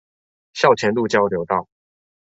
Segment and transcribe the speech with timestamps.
[0.53, 1.67] 校前路交流道